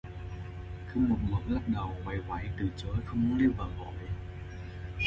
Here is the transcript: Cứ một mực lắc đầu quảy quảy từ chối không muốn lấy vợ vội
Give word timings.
Cứ 0.93 0.99
một 0.99 1.17
mực 1.29 1.39
lắc 1.49 1.67
đầu 1.67 1.95
quảy 2.05 2.17
quảy 2.27 2.49
từ 2.59 2.69
chối 2.77 2.95
không 3.05 3.29
muốn 3.29 3.39
lấy 3.39 3.47
vợ 3.57 3.67
vội 3.79 3.93